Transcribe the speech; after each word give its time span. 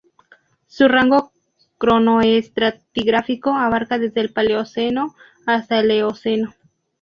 Su 0.65 0.87
rango 0.87 1.31
cronoestratigráfico 1.77 3.51
abarca 3.51 3.99
desde 3.99 4.21
el 4.21 4.33
Paleoceno 4.33 5.13
hasta 5.45 5.77
el 5.79 5.91
Eoceno. 5.91 6.55